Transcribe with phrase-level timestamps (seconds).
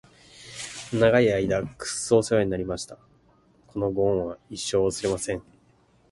[0.91, 2.97] 長い間クソおせわになりました！！！
[3.67, 5.43] このご恩は一生、忘れません！！